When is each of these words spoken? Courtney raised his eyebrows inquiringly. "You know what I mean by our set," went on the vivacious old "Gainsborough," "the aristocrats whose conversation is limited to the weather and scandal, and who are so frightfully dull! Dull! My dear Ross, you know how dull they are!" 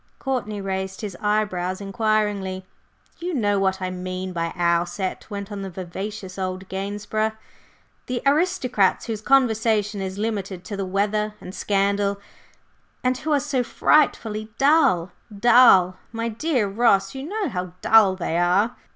Courtney 0.17 0.59
raised 0.59 1.01
his 1.01 1.15
eyebrows 1.21 1.79
inquiringly. 1.79 2.65
"You 3.19 3.35
know 3.35 3.59
what 3.59 3.79
I 3.83 3.91
mean 3.91 4.33
by 4.33 4.51
our 4.55 4.87
set," 4.87 5.29
went 5.29 5.51
on 5.51 5.61
the 5.61 5.69
vivacious 5.69 6.39
old 6.39 6.67
"Gainsborough," 6.69 7.33
"the 8.07 8.23
aristocrats 8.25 9.05
whose 9.05 9.21
conversation 9.21 10.01
is 10.01 10.17
limited 10.17 10.63
to 10.63 10.75
the 10.75 10.87
weather 10.87 11.35
and 11.39 11.53
scandal, 11.53 12.19
and 13.03 13.15
who 13.19 13.31
are 13.31 13.39
so 13.39 13.63
frightfully 13.63 14.51
dull! 14.57 15.11
Dull! 15.39 15.97
My 16.11 16.29
dear 16.29 16.67
Ross, 16.67 17.13
you 17.13 17.21
know 17.21 17.47
how 17.49 17.73
dull 17.83 18.15
they 18.15 18.39
are!" 18.39 18.75